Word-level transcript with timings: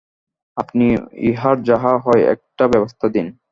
আপনি 0.57 0.85
ইহার 1.29 1.55
যাহা 1.63 1.93
হয় 2.05 2.21
একটা 2.33 2.63
ব্যবস্থা 2.67 3.05
দিন। 3.07 3.27